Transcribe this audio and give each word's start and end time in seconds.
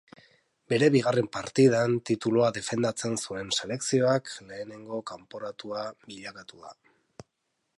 Bere 0.71 0.87
bigarren 0.93 1.27
partidan, 1.35 1.93
titulua 2.09 2.47
defendatzen 2.55 3.19
zuen 3.27 3.53
selekzioak 3.57 4.33
lehenengo 4.49 5.03
kanporatua 5.13 5.85
bilakatu 6.15 6.65
da. 6.69 6.75